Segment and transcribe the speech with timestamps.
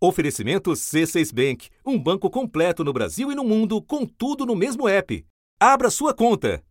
[0.00, 4.88] Oferecimento C6 Bank, um banco completo no Brasil e no mundo, com tudo no mesmo
[4.88, 5.24] app.
[5.60, 6.62] Abra sua conta.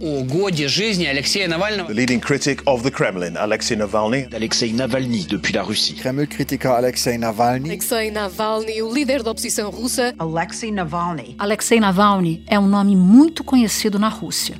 [0.00, 1.88] О годе жизни Алексея Навального.
[1.88, 4.28] The leading critic of the Kremlin, Alexei Navalny.
[4.32, 5.96] Alexei Navalny depuis la Russie.
[5.96, 7.68] Kreml-kritiker Alexei Navalny.
[7.68, 10.14] Alexei Navalny, o líder da oposição russa.
[10.16, 11.34] Alexei Navalny.
[11.36, 14.56] Alexei Navalny é um nome muito conhecido na Rússia.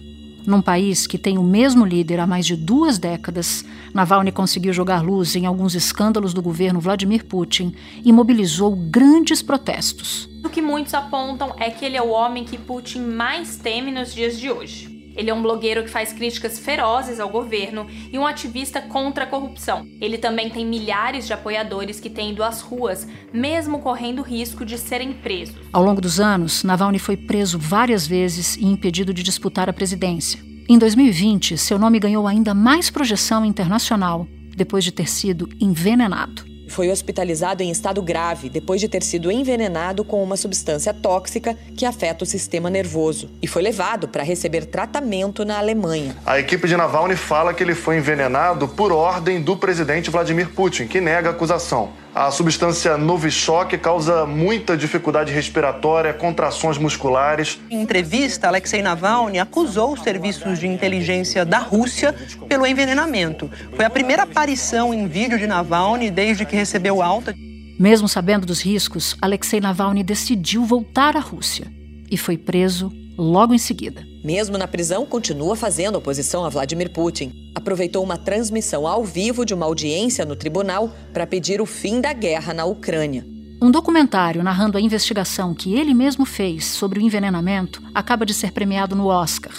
[0.49, 5.05] Num país que tem o mesmo líder há mais de duas décadas, Navalny conseguiu jogar
[5.05, 10.27] luz em alguns escândalos do governo Vladimir Putin e mobilizou grandes protestos.
[10.43, 14.15] O que muitos apontam é que ele é o homem que Putin mais teme nos
[14.15, 14.98] dias de hoje.
[15.19, 19.27] Ele é um blogueiro que faz críticas ferozes ao governo e um ativista contra a
[19.27, 19.85] corrupção.
[20.01, 24.79] Ele também tem milhares de apoiadores que têm ido às ruas, mesmo correndo risco de
[24.79, 25.57] serem presos.
[25.73, 30.41] Ao longo dos anos, Navalny foi preso várias vezes e impedido de disputar a presidência.
[30.69, 34.25] Em 2020, seu nome ganhou ainda mais projeção internacional
[34.57, 36.48] depois de ter sido envenenado.
[36.69, 41.85] Foi hospitalizado em estado grave depois de ter sido envenenado com uma substância tóxica que
[41.85, 46.15] afeta o sistema nervoso e foi levado para receber tratamento na Alemanha.
[46.25, 50.87] A equipe de Navalny fala que ele foi envenenado por ordem do presidente Vladimir Putin,
[50.87, 51.91] que nega a acusação.
[52.15, 57.61] A substância Novichok causa muita dificuldade respiratória, contrações musculares.
[57.71, 62.15] Em entrevista, Alexei Navalny acusou os serviços de inteligência da Rússia
[62.49, 63.51] pelo envenenamento.
[63.77, 67.35] Foi a primeira aparição em vídeo de Navalny desde que recebeu alta.
[67.79, 71.71] Mesmo sabendo dos riscos, Alexei Navalny decidiu voltar à Rússia
[72.11, 74.07] e foi preso logo em seguida.
[74.23, 77.33] Mesmo na prisão, continua fazendo oposição a Vladimir Putin.
[77.55, 82.13] Aproveitou uma transmissão ao vivo de uma audiência no tribunal para pedir o fim da
[82.13, 83.27] guerra na Ucrânia.
[83.61, 88.53] Um documentário narrando a investigação que ele mesmo fez sobre o envenenamento acaba de ser
[88.53, 89.53] premiado no Oscar.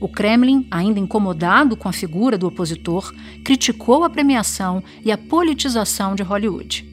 [0.00, 3.12] O Kremlin, ainda incomodado com a figura do opositor,
[3.44, 6.88] criticou a premiação e a politização de Hollywood.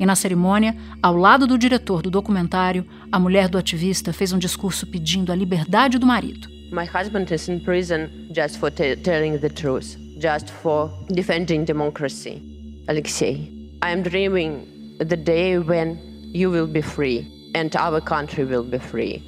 [0.00, 4.38] E na cerimônia, ao lado do diretor do documentário, a mulher do ativista fez um
[4.38, 6.48] discurso pedindo a liberdade do marido.
[6.72, 12.40] My husband is in prison just for telling the truth, just for defending democracy.
[12.86, 13.50] Alexei,
[13.82, 14.64] I am dreaming
[14.98, 15.98] the day when
[16.32, 19.20] you will be free and our country will be free.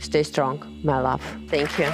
[0.00, 1.22] Stay strong, my love.
[1.48, 1.86] Thank you.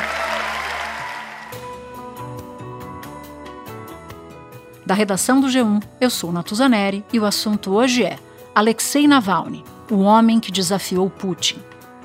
[4.86, 8.16] Da redação do G1, eu sou Natuzaneri e o assunto hoje é
[8.56, 11.59] Alexei Navalny, o homem que desafiou Putin.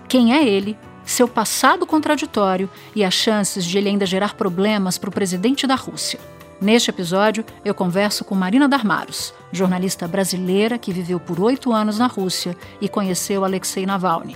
[0.05, 5.09] Quem é ele, seu passado contraditório e as chances de ele ainda gerar problemas para
[5.09, 6.19] o presidente da Rússia.
[6.59, 12.07] Neste episódio, eu converso com Marina Darmaros, jornalista brasileira que viveu por oito anos na
[12.07, 14.35] Rússia e conheceu Alexei Navalny.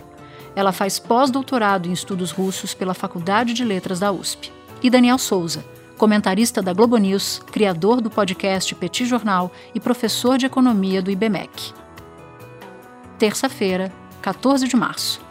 [0.56, 4.53] Ela faz pós-doutorado em estudos russos pela Faculdade de Letras da USP.
[4.82, 5.66] E Daniel Souza,
[5.97, 11.84] comentarista da Globo News, criador do podcast Petit Jornal e professor de economia do IBMEC.
[13.18, 13.86] Terça-feira,
[14.22, 15.24] 14 de março.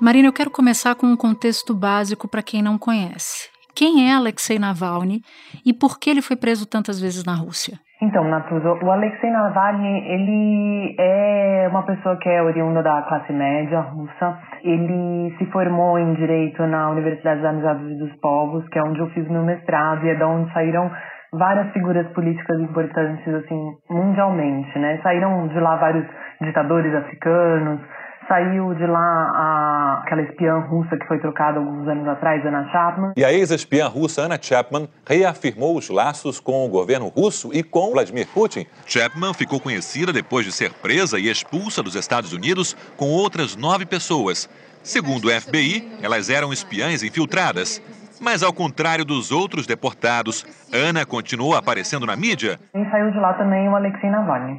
[0.00, 3.48] Marina, eu quero começar com um contexto básico para quem não conhece.
[3.76, 5.20] Quem é Alexei Navalny
[5.64, 7.78] e por que ele foi preso tantas vezes na Rússia?
[8.02, 13.80] Então, Natuza, o Alexei Navalny, ele é uma pessoa que é oriunda da classe média
[13.80, 14.38] russa.
[14.64, 19.08] Ele se formou em Direito na Universidade das Amizades dos Povos, que é onde eu
[19.10, 20.90] fiz meu mestrado e é da onde saíram
[21.38, 25.00] várias figuras políticas importantes, assim, mundialmente, né?
[25.02, 26.06] Saíram de lá vários
[26.40, 27.80] ditadores africanos,
[28.28, 33.12] Saiu de lá a, aquela espiã russa que foi trocada alguns anos atrás, Anna Chapman.
[33.16, 37.90] E a ex-espiã russa Anna Chapman reafirmou os laços com o governo russo e com
[37.90, 38.66] Vladimir Putin.
[38.86, 43.84] Chapman ficou conhecida depois de ser presa e expulsa dos Estados Unidos com outras nove
[43.84, 44.48] pessoas.
[44.82, 47.82] Segundo o FBI, elas eram espiãs infiltradas.
[48.24, 52.56] Mas ao contrário dos outros deportados, Ana continuou aparecendo na mídia.
[52.74, 54.58] E saiu de lá também o Alexei Navalny.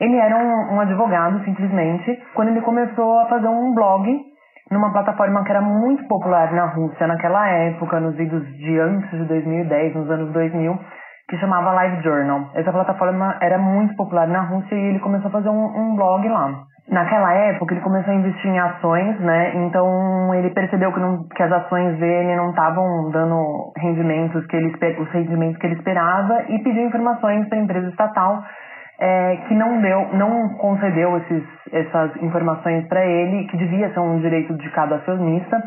[0.00, 4.06] Ele era um, um advogado, simplesmente, quando ele começou a fazer um blog
[4.70, 9.24] numa plataforma que era muito popular na Rússia naquela época, nos idos de antes de
[9.24, 10.78] 2010, nos anos 2000,
[11.28, 12.50] que chamava Live Journal.
[12.54, 16.28] Essa plataforma era muito popular na Rússia e ele começou a fazer um, um blog
[16.28, 16.66] lá.
[16.88, 19.54] Naquela época ele começou a investir em ações, né?
[19.54, 24.74] Então ele percebeu que, não, que as ações dele não estavam dando rendimentos que ele
[25.00, 28.42] os rendimentos que ele esperava e pediu informações para a empresa estatal
[29.02, 31.42] é, que não deu, não concedeu esses,
[31.72, 35.62] essas informações para ele, que devia ser um direito de cada acionista,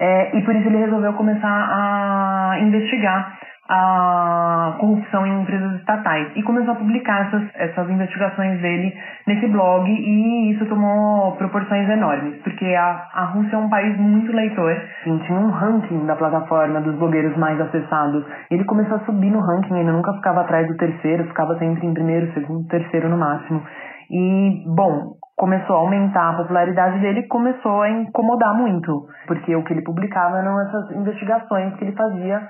[0.00, 3.38] é, e por isso ele resolveu começar a investigar
[3.74, 8.94] a corrupção em empresas estatais e começou a publicar essas, essas investigações dele
[9.26, 14.30] nesse blog e isso tomou proporções enormes, porque a, a Rússia é um país muito
[14.30, 18.26] leitor, tinha um ranking da plataforma dos blogueiros mais acessados.
[18.50, 21.94] Ele começou a subir no ranking, ele nunca ficava atrás do terceiro, ficava sempre em
[21.94, 23.62] primeiro, segundo, terceiro no máximo.
[24.10, 29.64] E, bom, começou a aumentar a popularidade dele e começou a incomodar muito, porque o
[29.64, 32.42] que ele publicava eram essas investigações que ele fazia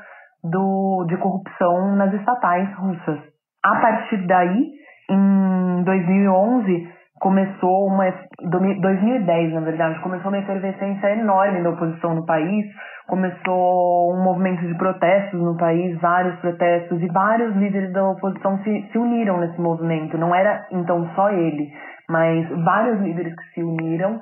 [0.42, 3.18] do, de corrupção nas estatais russas.
[3.64, 4.70] A partir daí,
[5.10, 6.88] em 2011,
[7.20, 8.12] começou uma
[8.50, 12.66] 2010 na verdade começou uma efervescência enorme da oposição no país
[13.06, 18.88] começou um movimento de protestos no país vários protestos e vários líderes da oposição se,
[18.90, 21.70] se uniram nesse movimento não era então só ele
[22.10, 24.20] mas vários líderes que se uniram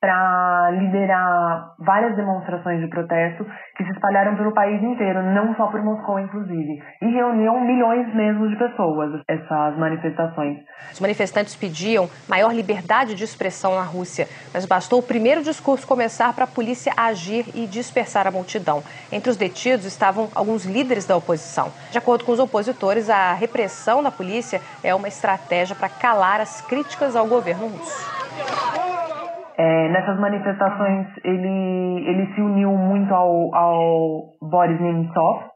[0.00, 3.44] para liderar várias demonstrações de protesto
[3.76, 6.82] que se espalharam pelo país inteiro, não só por Moscou, inclusive.
[7.02, 10.58] E reuniam milhões mesmo de pessoas, essas manifestações.
[10.90, 16.32] Os manifestantes pediam maior liberdade de expressão na Rússia, mas bastou o primeiro discurso começar
[16.32, 18.82] para a polícia agir e dispersar a multidão.
[19.12, 21.70] Entre os detidos estavam alguns líderes da oposição.
[21.90, 26.62] De acordo com os opositores, a repressão da polícia é uma estratégia para calar as
[26.62, 28.79] críticas ao governo russo.
[29.60, 35.50] É, nessas manifestações ele, ele se uniu muito ao, ao Boris Nemtsov,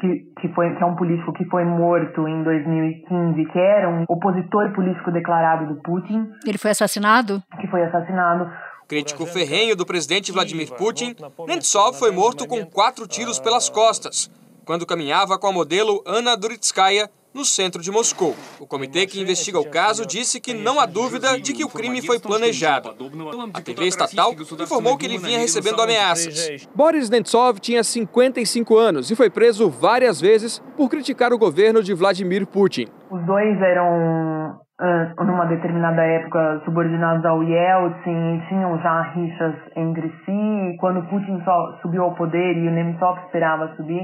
[0.00, 0.08] que,
[0.40, 4.72] que, foi, que é um político que foi morto em 2015, que era um opositor
[4.72, 6.30] político declarado do Putin.
[6.46, 7.42] Ele foi assassinado?
[7.60, 8.50] Que foi assassinado.
[8.88, 11.14] Crítico ferrenho do presidente Vladimir Putin,
[11.46, 14.30] Nemtsov foi morto com quatro tiros pelas costas,
[14.64, 18.34] quando caminhava com a modelo Anna Duritskaya no centro de Moscou.
[18.60, 22.02] O comitê que investiga o caso disse que não há dúvida de que o crime
[22.02, 22.94] foi planejado.
[23.54, 26.66] A TV estatal informou que ele vinha recebendo ameaças.
[26.74, 31.94] Boris Nemtsov tinha 55 anos e foi preso várias vezes por criticar o governo de
[31.94, 32.86] Vladimir Putin.
[33.10, 34.60] Os dois eram
[35.24, 40.76] numa determinada época subordinados ao Yeltsin, tinham já rixas entre si.
[40.80, 44.02] Quando Putin só subiu ao poder e o Nemtsov esperava subir,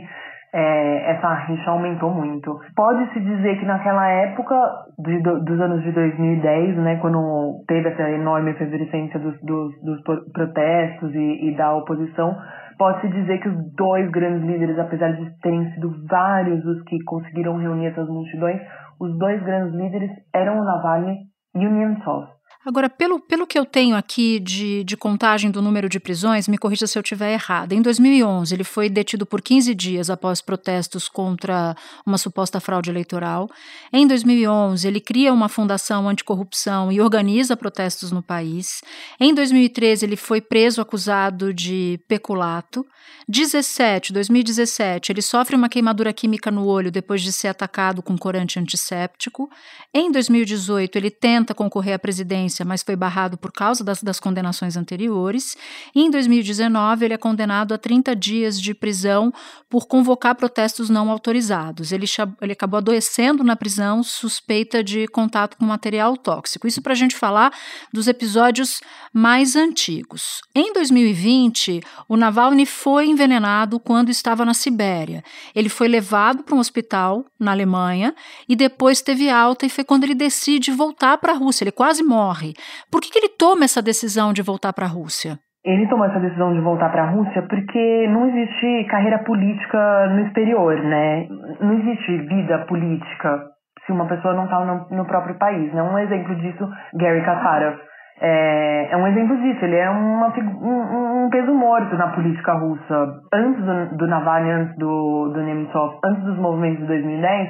[0.53, 2.59] é, essa rixa aumentou muito.
[2.75, 4.55] Pode-se dizer que naquela época
[4.99, 10.03] de, do, dos anos de 2010, né, quando teve essa enorme efervescência dos, dos, dos
[10.33, 12.35] protestos e, e da oposição,
[12.79, 17.57] pode-se dizer que os dois grandes líderes, apesar de terem sido vários os que conseguiram
[17.57, 18.61] reunir essas multidões,
[19.01, 21.17] os dois grandes líderes eram o Navalny
[21.55, 22.38] e o Nemtsov.
[22.69, 26.59] Agora, pelo, pelo que eu tenho aqui de, de contagem do número de prisões, me
[26.59, 27.75] corrija se eu estiver errada.
[27.75, 31.75] Em 2011, ele foi detido por 15 dias após protestos contra
[32.05, 33.49] uma suposta fraude eleitoral.
[33.91, 38.83] Em 2011, ele cria uma fundação anticorrupção e organiza protestos no país.
[39.19, 42.85] Em 2013, ele foi preso acusado de peculato.
[43.27, 48.59] 17, 2017, ele sofre uma queimadura química no olho depois de ser atacado com corante
[48.59, 49.51] antisséptico.
[49.93, 54.77] Em 2018, ele tenta concorrer à presidência mas foi barrado por causa das, das condenações
[54.77, 55.57] anteriores.
[55.95, 59.33] E em 2019, ele é condenado a 30 dias de prisão
[59.69, 61.93] por convocar protestos não autorizados.
[61.93, 62.07] Ele,
[62.41, 66.67] ele acabou adoecendo na prisão, suspeita de contato com material tóxico.
[66.67, 67.53] Isso para a gente falar
[67.93, 68.81] dos episódios
[69.13, 70.41] mais antigos.
[70.55, 75.23] Em 2020, o Navalny foi envenenado quando estava na Sibéria.
[75.55, 78.15] Ele foi levado para um hospital na Alemanha
[78.49, 81.65] e depois teve alta, e foi quando ele decide voltar para a Rússia.
[81.65, 82.55] Ele quase morre morre.
[82.91, 85.39] Por que, que ele toma essa decisão de voltar para a Rússia?
[85.65, 90.27] Ele tomou essa decisão de voltar para a Rússia porque não existe carreira política no
[90.27, 91.27] exterior, né?
[91.61, 93.43] Não existe vida política
[93.85, 95.73] se uma pessoa não está no, no, próprio país.
[95.73, 95.83] Né?
[95.83, 97.77] Um exemplo disso, Gary Kasparov.
[98.21, 99.65] É, é um exemplo disso.
[99.65, 103.07] Ele é uma, um, um, peso morto na política russa.
[103.33, 107.49] Antes do, do Navalny, antes do, do Nemtsov, antes dos movimentos de 2010,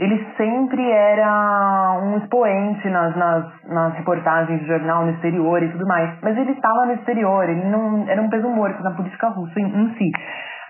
[0.00, 5.86] ele sempre era um expoente nas, nas, nas reportagens de jornal no exterior e tudo
[5.86, 6.18] mais.
[6.22, 9.66] Mas ele estava no exterior, ele não era um peso morto na política russa em,
[9.66, 10.10] em si.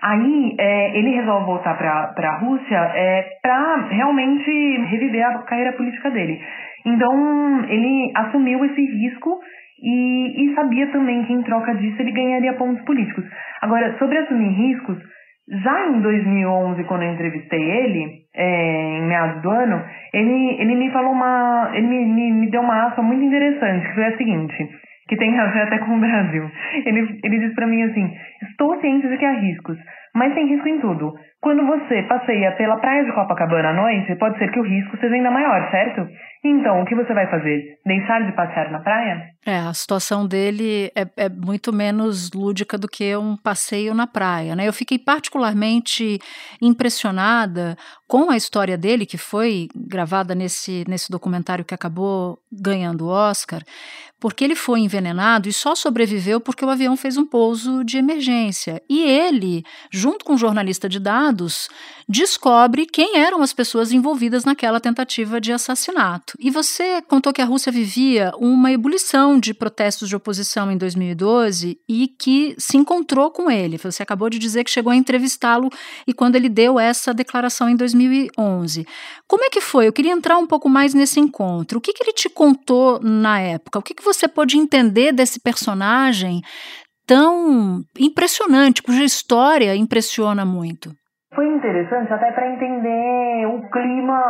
[0.03, 4.51] Aí é, ele resolve voltar para a Rússia é, para realmente
[4.89, 6.37] reviver a carreira política dele.
[6.85, 9.39] Então ele assumiu esse risco
[9.81, 13.23] e, e sabia também que em troca disso ele ganharia pontos políticos.
[13.61, 14.97] Agora, sobre assumir riscos,
[15.51, 20.89] já em 2011, quando eu entrevistei ele, é, em meados do ano, ele, ele me
[20.91, 21.71] falou uma.
[21.73, 24.69] Ele me, me, me deu uma aspa muito interessante, que foi a seguinte,
[25.09, 26.49] que tem a ver até com o Brasil.
[26.85, 28.09] Ele, ele disse para mim assim:
[28.49, 29.77] Estou ciente de que há riscos,
[30.15, 31.13] Mas tem risco em tudo.
[31.41, 35.15] Quando você passeia pela praia de Copacabana à noite, pode ser que o risco seja
[35.15, 36.07] ainda maior, certo?
[36.43, 37.79] Então, o que você vai fazer?
[37.83, 39.29] Deixar de passear na praia?
[39.45, 44.55] É, a situação dele é, é, muito menos lúdica do que um passeio na praia,
[44.55, 44.67] né?
[44.67, 46.19] Eu fiquei particularmente
[46.59, 47.75] impressionada
[48.07, 53.61] com a história dele, que foi gravada nesse, nesse documentário que acabou ganhando o Oscar,
[54.19, 58.81] porque ele foi envenenado e só sobreviveu porque o avião fez um pouso de emergência.
[58.89, 61.30] E ele, junto com um jornalista de dados,
[62.07, 66.33] descobre quem eram as pessoas envolvidas naquela tentativa de assassinato.
[66.39, 71.79] E você contou que a Rússia vivia uma ebulição de protestos de oposição em 2012
[71.87, 73.77] e que se encontrou com ele.
[73.77, 75.69] Você acabou de dizer que chegou a entrevistá-lo
[76.05, 78.85] e quando ele deu essa declaração em 2011.
[79.27, 79.87] Como é que foi?
[79.87, 81.77] Eu queria entrar um pouco mais nesse encontro.
[81.77, 83.79] O que, que ele te contou na época?
[83.79, 86.41] O que, que você pôde entender desse personagem
[87.05, 90.93] tão impressionante, cuja história impressiona muito?
[91.33, 94.21] Foi interessante até para entender o clima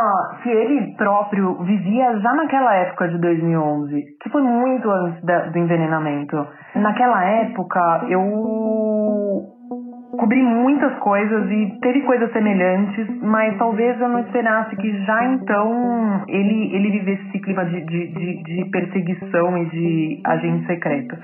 [0.42, 5.58] que ele próprio vivia já naquela época de 2011, que foi muito antes da, do
[5.58, 6.46] envenenamento.
[6.76, 8.20] Naquela época, eu
[10.18, 16.24] cobri muitas coisas e teve coisas semelhantes, mas talvez eu não esperasse que já então
[16.28, 21.16] ele, ele vivesse esse clima de, de, de, de perseguição e de agente secreto.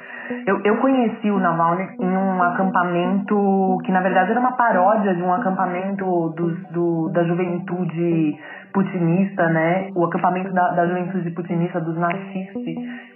[0.46, 5.22] Eu, eu conheci o Navalny em um acampamento que na verdade era uma paródia de
[5.22, 8.38] um acampamento dos, do, da juventude
[8.72, 9.90] putinista, né?
[9.94, 12.62] O acampamento da, da juventude putinista, dos nazistas,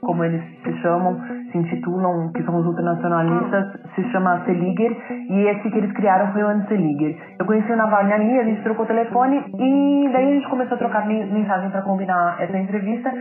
[0.01, 4.97] como eles se chamam, se intitulam, que são os ultranacionalistas, se chama Seliger,
[5.31, 7.17] e esse que eles criaram foi o Anti-Seliger.
[7.39, 10.79] Eu conheci o Navalny ali, a gente trocou telefone, e daí a gente começou a
[10.79, 13.13] trocar mensagem para combinar essa entrevista,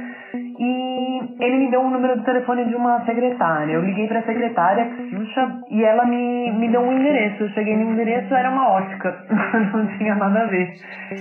[0.60, 3.74] e ele me deu um número de telefone de uma secretária.
[3.74, 7.43] Eu liguei para a secretária, Xuxa, e ela me, me deu um endereço.
[7.43, 9.15] Eu cheguei no endereço, era uma ótica,
[9.74, 10.74] não tinha nada a ver.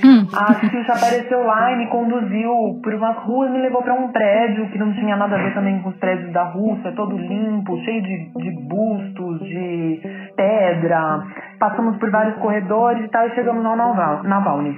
[0.04, 0.26] Hum.
[0.34, 4.68] A Xuxa apareceu lá e me conduziu por umas ruas, me levou para um prédio
[4.70, 8.02] que não tinha nada a ver também com os prédios da Rússia, todo limpo, cheio
[8.02, 10.00] de, de bustos, de
[10.36, 11.22] pedra.
[11.58, 14.76] Passamos por vários corredores e tal e chegamos no Navalny.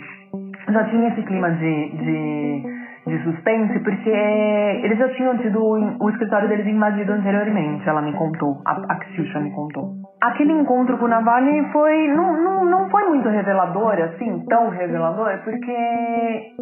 [0.69, 2.72] Já tinha esse clima de, de
[3.07, 8.61] de suspense, porque eles já tinham tido o escritório deles invadido anteriormente, ela me contou,
[8.65, 9.91] a, a me contou.
[10.23, 15.39] Aquele encontro com o Navalny foi, não, não, não foi muito revelador, assim, tão revelador,
[15.43, 16.55] porque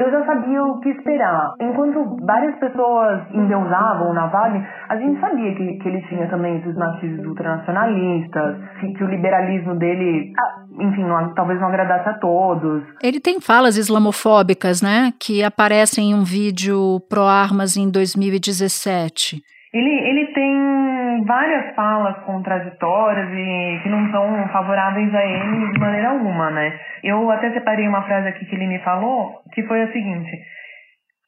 [0.00, 1.54] eu já sabia o que esperar.
[1.60, 6.74] Enquanto várias pessoas endeusavam o Navalny, a gente sabia que, que ele tinha também esses
[6.74, 12.82] nativos ultranacionalistas, que, que o liberalismo dele, ah, enfim, não, talvez não agradasse a todos.
[13.02, 15.12] Ele tem falas islamofóbicas, né?
[15.20, 19.36] Que aparecem em um vídeo pró-armas em 2017.
[19.72, 20.89] Ele, ele tem
[21.24, 26.78] várias falas contraditórias e que não são favoráveis a ele de maneira alguma, né?
[27.02, 30.30] Eu até separei uma frase aqui que ele me falou, que foi a seguinte,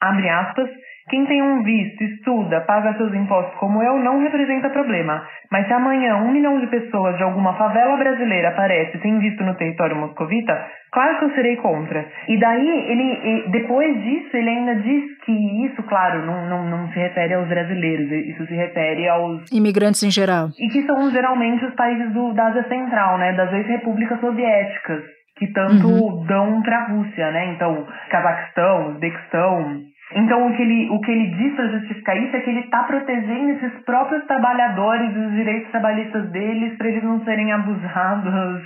[0.00, 0.68] abre aspas,
[1.08, 5.22] quem tem um visto, estuda, paga seus impostos como eu, não representa problema.
[5.50, 9.54] Mas se amanhã um milhão de pessoas de alguma favela brasileira aparece sem visto no
[9.54, 10.52] território moscovita,
[10.92, 12.06] claro que eu serei contra.
[12.28, 16.98] E daí, ele, depois disso, ele ainda diz que isso, claro, não, não, não se
[16.98, 19.50] refere aos brasileiros, isso se refere aos...
[19.52, 20.48] Imigrantes em geral.
[20.58, 25.02] E que são geralmente os países do, da Ásia Central, né, das ex-repúblicas soviéticas
[25.36, 26.24] que tanto uhum.
[26.24, 27.54] dão para a Rússia, né?
[27.54, 29.80] Então, Cazaquistão, Uzbequistão,
[30.16, 32.82] então, o que ele, o que ele diz para justificar isso é que ele está
[32.84, 38.62] protegendo esses próprios trabalhadores os direitos trabalhistas deles para eles não serem abusados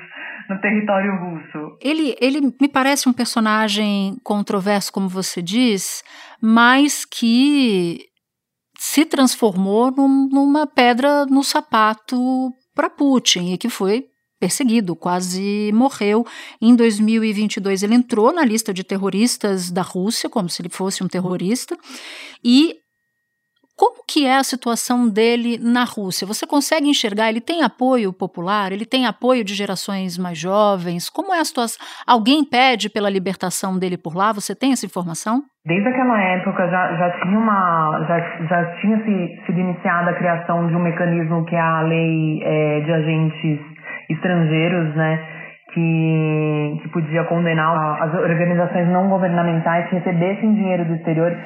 [0.49, 1.79] no território russo.
[1.83, 6.03] Ele, ele me parece um personagem controverso, como você diz,
[6.41, 7.99] mas que
[8.79, 12.17] se transformou num, numa pedra no sapato
[12.75, 14.05] para Putin e que foi
[14.39, 16.25] perseguido, quase morreu.
[16.61, 21.09] Em 2022, ele entrou na lista de terroristas da Rússia, como se ele fosse um
[21.09, 21.77] terrorista,
[22.45, 22.77] e
[23.77, 26.27] como que é a situação dele na Rússia?
[26.27, 27.29] Você consegue enxergar?
[27.29, 28.73] Ele tem apoio popular?
[28.73, 31.11] Ele tem apoio de gerações mais jovens?
[31.11, 31.79] Como é a situação?
[32.07, 34.33] Alguém pede pela libertação dele por lá?
[34.33, 35.43] Você tem essa informação?
[35.67, 40.67] Desde aquela época já, já tinha uma já, já tinha se, sido iniciada a criação
[40.69, 43.76] de um mecanismo que é a lei é, de agentes
[44.09, 45.37] estrangeiros, né,
[45.73, 51.37] que, que podia condenar as organizações não governamentais que recebessem dinheiro do exterior.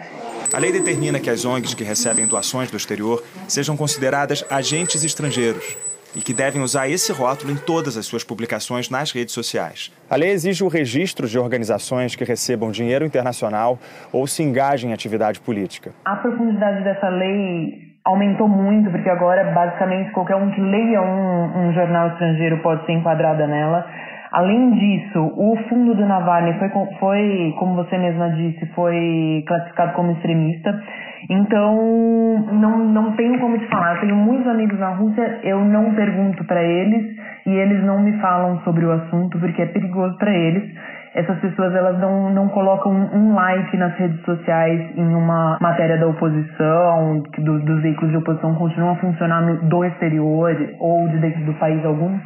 [0.55, 5.77] A lei determina que as ONGs que recebem doações do exterior sejam consideradas agentes estrangeiros
[6.15, 9.93] e que devem usar esse rótulo em todas as suas publicações nas redes sociais.
[10.09, 13.79] A lei exige o registro de organizações que recebam dinheiro internacional
[14.13, 15.93] ou se engajem em atividade política.
[16.05, 21.73] A profundidade dessa lei aumentou muito, porque agora basicamente qualquer um que leia um, um
[21.73, 23.87] jornal estrangeiro pode ser enquadrada nela.
[24.33, 26.69] Além disso, o fundo do Navalny foi,
[27.01, 30.81] foi, como você mesma disse, foi classificado como extremista.
[31.29, 33.97] Então, não, não tenho como te falar.
[33.97, 38.13] Eu tenho muitos amigos na Rússia, eu não pergunto para eles e eles não me
[38.21, 40.63] falam sobre o assunto porque é perigoso para eles.
[41.13, 46.07] Essas pessoas elas não, não colocam um like nas redes sociais em uma matéria da
[46.07, 51.45] oposição, do, dos veículos de oposição continuam a funcionar no, do exterior ou de dentro
[51.45, 52.21] do país alguns.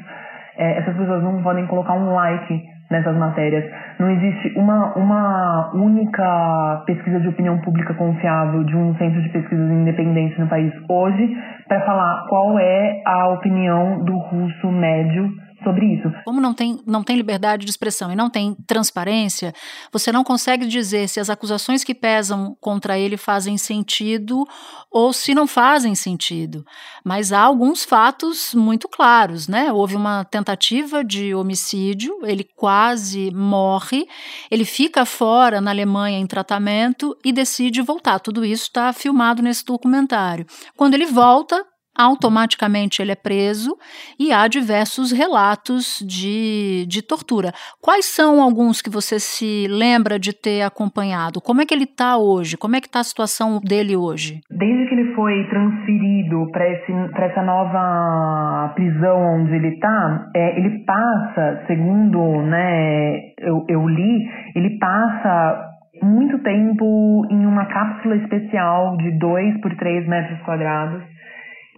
[0.58, 3.64] É, essas pessoas não podem colocar um like nessas matérias.
[3.98, 9.70] Não existe uma, uma única pesquisa de opinião pública confiável de um centro de pesquisas
[9.70, 11.36] independente no país hoje
[11.66, 16.12] para falar qual é a opinião do russo médio sobre isso.
[16.24, 19.52] Como não tem, não tem liberdade de expressão e não tem transparência,
[19.90, 24.46] você não consegue dizer se as acusações que pesam contra ele fazem sentido
[24.90, 26.64] ou se não fazem sentido.
[27.04, 29.72] Mas há alguns fatos muito claros, né?
[29.72, 34.06] Houve uma tentativa de homicídio, ele quase morre,
[34.50, 38.20] ele fica fora na Alemanha em tratamento e decide voltar.
[38.20, 40.46] Tudo isso está filmado nesse documentário.
[40.76, 41.64] Quando ele volta,
[41.96, 43.76] automaticamente ele é preso
[44.18, 47.52] e há diversos relatos de, de tortura.
[47.80, 51.40] Quais são alguns que você se lembra de ter acompanhado?
[51.40, 52.56] Como é que ele está hoje?
[52.56, 54.40] Como é que está a situação dele hoje?
[54.50, 61.64] Desde que ele foi transferido para essa nova prisão onde ele está, é, ele passa,
[61.66, 65.70] segundo né, eu, eu li, ele passa
[66.02, 71.13] muito tempo em uma cápsula especial de 2 por 3 metros quadrados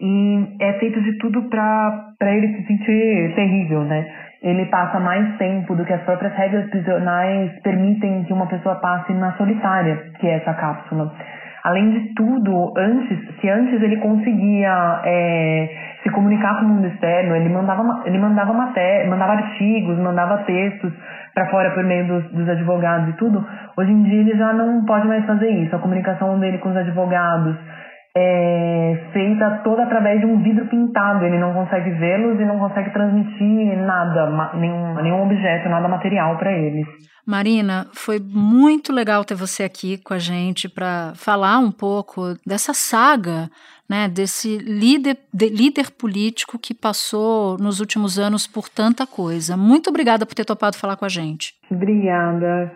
[0.00, 4.06] e é feito de tudo para ele se sentir terrível, né?
[4.42, 9.12] Ele passa mais tempo do que as próprias regras prisionais permitem que uma pessoa passe
[9.14, 11.12] na solitária, que é essa cápsula.
[11.64, 15.68] Além de tudo, antes, se antes ele conseguia é,
[16.02, 20.92] se comunicar com o mundo externo, ele mandava, ele mandava matéria, mandava artigos, mandava textos
[21.34, 23.44] para fora por meio dos, dos advogados e tudo.
[23.76, 25.74] Hoje em dia ele já não pode mais fazer isso.
[25.74, 27.56] A comunicação dele com os advogados,
[28.18, 31.24] é feita toda através de um vidro pintado.
[31.24, 36.50] Ele não consegue vê-los e não consegue transmitir nada, nenhum, nenhum objeto, nada material para
[36.50, 36.86] eles.
[37.26, 42.72] Marina, foi muito legal ter você aqui com a gente para falar um pouco dessa
[42.72, 43.50] saga,
[43.88, 49.56] né, desse líder, de, líder político que passou nos últimos anos por tanta coisa.
[49.56, 51.54] Muito obrigada por ter topado falar com a gente.
[51.70, 52.72] Obrigada.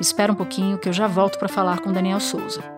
[0.00, 2.77] Espera um pouquinho que eu já volto para falar com Daniel Souza.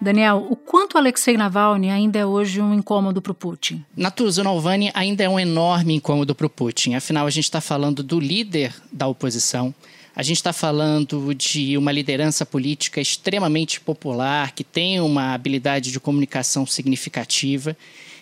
[0.00, 3.84] Daniel, o quanto Alexei Navalny ainda é hoje um incômodo para o Putin?
[3.94, 6.94] Natuza, Navalny ainda é um enorme incômodo para o Putin.
[6.94, 9.74] Afinal, a gente está falando do líder da oposição.
[10.16, 16.00] A gente está falando de uma liderança política extremamente popular, que tem uma habilidade de
[16.00, 17.76] comunicação significativa.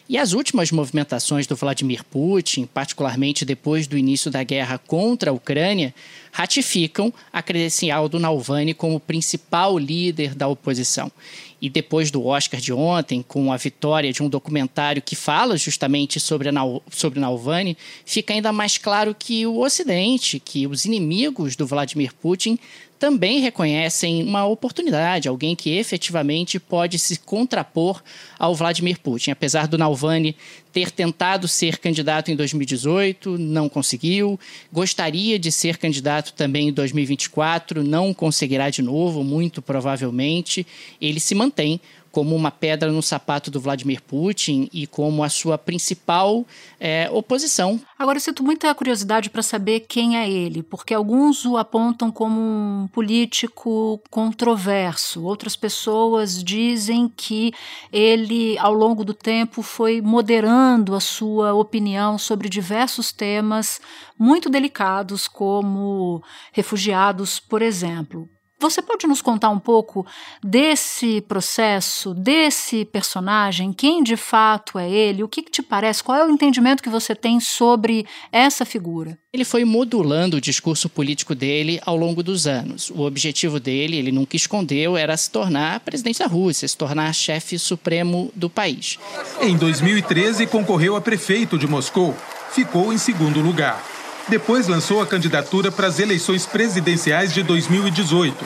[0.09, 5.35] E as últimas movimentações do Vladimir Putin, particularmente depois do início da guerra contra a
[5.35, 5.94] Ucrânia,
[6.33, 11.12] ratificam a credencial do Navalny como principal líder da oposição.
[11.61, 16.18] E depois do Oscar de ontem, com a vitória de um documentário que fala justamente
[16.18, 16.53] sobre, a
[16.90, 22.59] sobre Navalny, fica ainda mais claro que o Ocidente, que os inimigos do Vladimir Putin
[22.99, 28.03] também reconhecem uma oportunidade, alguém que efetivamente pode se contrapor
[28.39, 29.31] ao Vladimir Putin.
[29.31, 30.35] Apesar do Navalny
[30.73, 34.39] ter tentado ser candidato em 2018, não conseguiu.
[34.73, 40.67] Gostaria de ser candidato também em 2024, não conseguirá de novo, muito provavelmente.
[41.01, 41.81] Ele se mantém
[42.19, 46.45] como uma pedra no sapato do Vladimir Putin e como a sua principal
[46.81, 47.81] é, oposição.
[47.97, 52.41] Agora, eu sinto muita curiosidade para saber quem é ele, porque alguns o apontam como
[52.41, 57.53] um político controverso, outras pessoas dizem que
[57.93, 63.81] ele, ao longo do tempo, foi moderando a sua opinião sobre diversos temas
[64.19, 66.21] muito delicados, como
[66.53, 68.29] refugiados, por exemplo.
[68.61, 70.05] Você pode nos contar um pouco
[70.42, 73.73] desse processo, desse personagem?
[73.73, 75.23] Quem de fato é ele?
[75.23, 76.03] O que, que, te parece?
[76.03, 79.16] Qual é o entendimento que você tem sobre essa figura?
[79.33, 82.90] Ele foi modulando o discurso político dele ao longo dos anos.
[82.90, 87.57] O objetivo dele, ele nunca escondeu, era se tornar presidente da Rússia, se tornar chefe
[87.61, 88.99] supremo do país.
[89.40, 92.12] Em 2013, concorreu a prefeito de Moscou.
[92.51, 93.98] Ficou em segundo lugar.
[94.29, 98.37] Depois lançou a candidatura para as eleições presidenciais de 2018.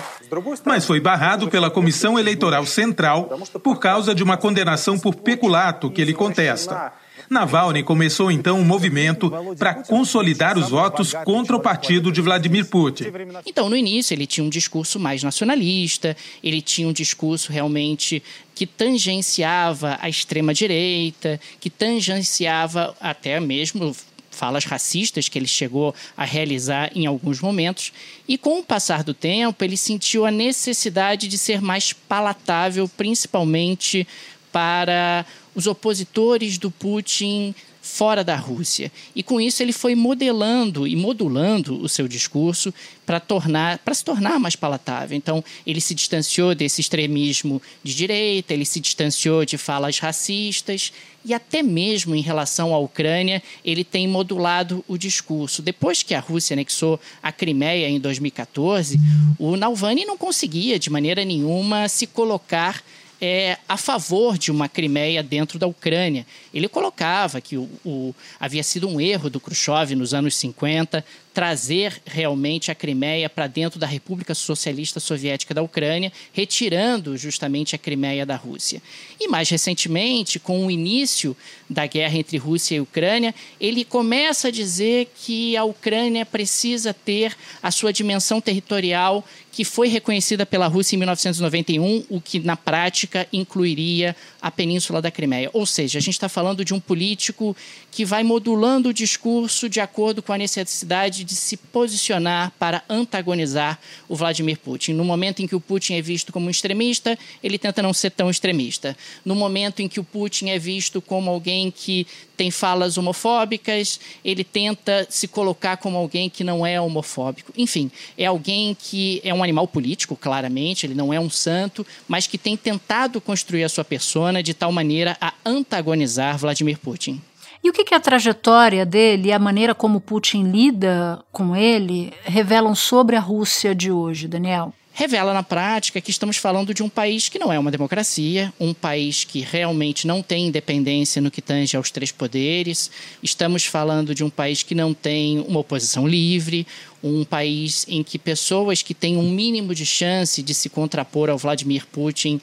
[0.65, 3.25] Mas foi barrado pela Comissão Eleitoral Central
[3.63, 6.93] por causa de uma condenação por peculato que ele contesta.
[7.29, 13.07] Navalny começou então um movimento para consolidar os votos contra o partido de Vladimir Putin.
[13.47, 18.23] Então, no início, ele tinha um discurso mais nacionalista, ele tinha um discurso realmente
[18.55, 23.95] que tangenciava a extrema-direita, que tangenciava até mesmo
[24.33, 27.93] falas racistas que ele chegou a realizar em alguns momentos.
[28.27, 34.07] E com o passar do tempo, ele sentiu a necessidade de ser mais palatável, principalmente
[34.51, 38.93] para os opositores do Putin fora da Rússia.
[39.15, 42.73] E com isso ele foi modelando e modulando o seu discurso
[43.05, 45.17] para tornar para se tornar mais palatável.
[45.17, 50.93] Então, ele se distanciou desse extremismo de direita, ele se distanciou de falas racistas
[51.25, 55.61] e até mesmo em relação à Ucrânia, ele tem modulado o discurso.
[55.61, 58.99] Depois que a Rússia anexou a Crimeia em 2014,
[59.39, 62.83] o Navalny não conseguia de maneira nenhuma se colocar
[63.25, 66.27] é, a favor de uma Crimeia dentro da Ucrânia.
[66.53, 72.01] Ele colocava que o, o, havia sido um erro do Khrushchev nos anos 50 trazer
[72.05, 78.27] realmente a Crimeia para dentro da República Socialista Soviética da Ucrânia, retirando justamente a Crimeia
[78.27, 78.83] da Rússia.
[79.19, 81.37] E mais recentemente, com o início
[81.69, 87.35] da guerra entre Rússia e Ucrânia, ele começa a dizer que a Ucrânia precisa ter
[87.63, 93.29] a sua dimensão territorial que foi reconhecida pela Rússia em 1991, o que na prática
[93.31, 95.49] incluiria a Península da Crimeia.
[95.53, 97.57] Ou seja, a gente está falando de um político
[97.93, 103.79] que vai modulando o discurso de acordo com a necessidade de se posicionar para antagonizar
[104.09, 104.95] o Vladimir Putin.
[104.95, 108.11] No momento em que o Putin é visto como um extremista, ele tenta não ser
[108.11, 108.97] tão extremista.
[109.25, 112.07] No momento em que o Putin é visto como alguém que
[112.43, 117.53] tem falas homofóbicas, ele tenta se colocar como alguém que não é homofóbico.
[117.57, 122.27] Enfim, é alguém que é um animal político, claramente, ele não é um santo, mas
[122.27, 127.23] que tem tentado construir a sua persona de tal maneira a antagonizar Vladimir Putin.
[127.63, 132.13] E o que, que a trajetória dele e a maneira como Putin lida com ele
[132.25, 134.75] revelam sobre a Rússia de hoje, Daniel?
[135.03, 138.73] Revela na prática que estamos falando de um país que não é uma democracia, um
[138.73, 142.89] país que realmente não tem independência no que tange aos três poderes.
[143.21, 146.65] Estamos falando de um país que não tem uma oposição livre,
[147.03, 151.37] um país em que pessoas que têm um mínimo de chance de se contrapor ao
[151.37, 152.41] Vladimir Putin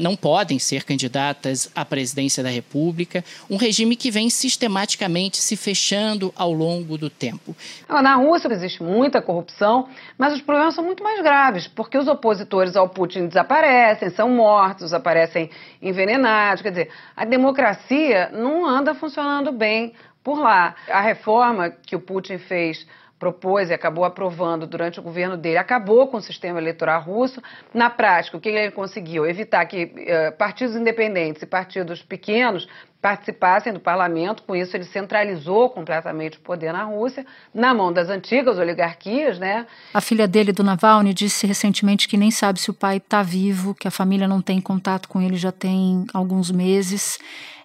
[0.00, 6.32] não podem ser candidatas à presidência da República, um regime que vem sistematicamente se fechando
[6.36, 7.54] ao longo do tempo.
[7.88, 12.76] Na Rússia existe muita corrupção, mas os problemas são muito mais graves, porque os opositores
[12.76, 15.50] ao Putin desaparecem, são mortos, aparecem
[15.82, 16.62] envenenados.
[16.62, 20.74] Quer dizer, a democracia não anda funcionando bem por lá.
[20.88, 22.86] A reforma que o Putin fez
[23.18, 27.42] propôs e acabou aprovando durante o governo dele, acabou com o sistema eleitoral russo.
[27.72, 29.26] Na prática, o que ele conseguiu?
[29.26, 32.68] Evitar que uh, partidos independentes e partidos pequenos
[33.00, 38.08] participassem do parlamento, com isso ele centralizou completamente o poder na Rússia, na mão das
[38.08, 39.66] antigas oligarquias, né?
[39.94, 43.74] A filha dele, do Navalny, disse recentemente que nem sabe se o pai está vivo,
[43.74, 47.18] que a família não tem contato com ele já tem alguns meses.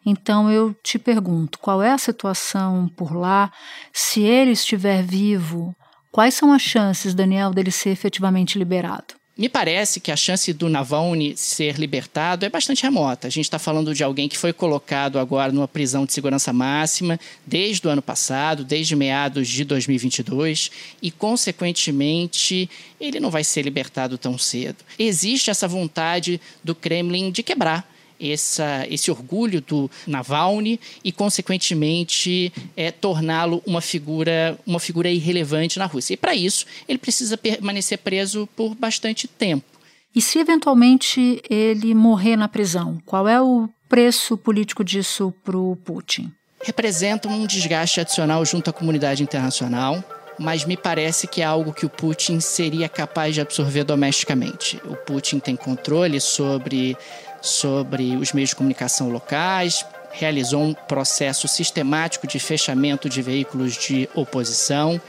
[0.06, 3.52] Então eu te pergunto, qual é a situação por lá?
[3.94, 5.76] Se ele estiver vivo,
[6.12, 9.21] quais são as chances, Daniel, dele ser efetivamente liberado?
[9.38, 13.28] Me parece que a chance do Navalny ser libertado é bastante remota.
[13.28, 17.20] A gente está falando de alguém que foi colocado agora numa prisão de segurança máxima
[17.46, 20.70] desde o ano passado, desde meados de 2022,
[21.02, 24.84] e, consequentemente, ele não vai ser libertado tão cedo.
[25.00, 27.91] Existe essa vontade do Kremlin de quebrar
[28.22, 35.86] essa, esse orgulho do Navalny e, consequentemente, é, torná-lo uma figura, uma figura irrelevante na
[35.86, 36.14] Rússia.
[36.14, 39.66] E, para isso, ele precisa permanecer preso por bastante tempo.
[40.14, 45.76] E se eventualmente ele morrer na prisão, qual é o preço político disso para o
[45.78, 46.32] Putin?
[46.64, 50.04] Representa um desgaste adicional junto à comunidade internacional,
[50.38, 54.82] mas me parece que é algo que o Putin seria capaz de absorver domesticamente.
[54.86, 56.98] O Putin tem controle sobre
[57.42, 64.10] sobre os meios de comunicação locais, realizou um processo sistemático de fechamento de veículos de
[64.14, 65.02] oposição.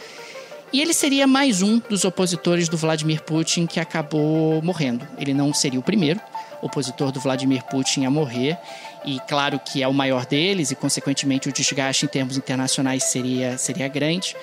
[0.73, 5.07] E ele seria mais um dos opositores do Vladimir Putin que acabou morrendo.
[5.18, 6.18] Ele não seria o primeiro
[6.62, 8.57] opositor do Vladimir Putin a morrer.
[9.05, 13.59] E claro que é o maior deles, e consequentemente o desgaste em termos internacionais seria,
[13.59, 14.35] seria grande.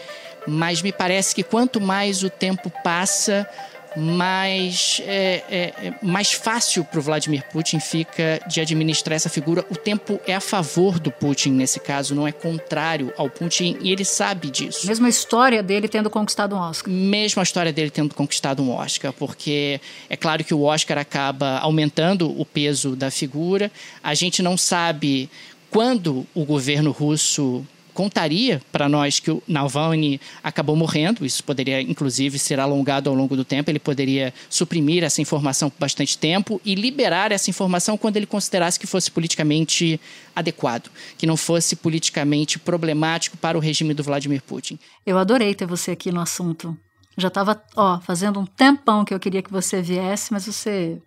[0.45, 3.49] Mas me parece que quanto mais o tempo passa,
[3.95, 9.65] mais, é, é, é mais fácil para o Vladimir Putin fica de administrar essa figura.
[9.69, 13.91] O tempo é a favor do Putin nesse caso, não é contrário ao Putin, e
[13.91, 14.87] ele sabe disso.
[14.87, 16.93] Mesmo a história dele tendo conquistado um Oscar.
[16.93, 21.59] Mesmo a história dele tendo conquistado um Oscar, porque é claro que o Oscar acaba
[21.59, 23.71] aumentando o peso da figura.
[24.03, 25.29] A gente não sabe
[25.69, 27.65] quando o governo russo
[27.99, 31.25] contaria para nós que o Navalny acabou morrendo.
[31.25, 33.69] Isso poderia, inclusive, ser alongado ao longo do tempo.
[33.69, 38.79] Ele poderia suprimir essa informação por bastante tempo e liberar essa informação quando ele considerasse
[38.79, 39.99] que fosse politicamente
[40.33, 44.79] adequado, que não fosse politicamente problemático para o regime do Vladimir Putin.
[45.05, 46.77] Eu adorei ter você aqui no assunto.
[47.17, 51.01] Já estava, ó, fazendo um tempão que eu queria que você viesse, mas você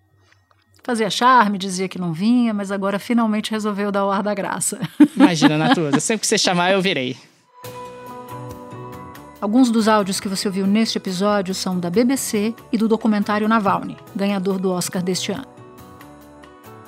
[0.84, 4.80] Fazia charme, dizia que não vinha, mas agora finalmente resolveu dar o ar da graça.
[5.14, 7.16] Imagina, Natuza, sempre que você chamar, eu virei.
[9.40, 13.96] Alguns dos áudios que você ouviu neste episódio são da BBC e do documentário Navalny,
[14.14, 15.51] ganhador do Oscar deste ano.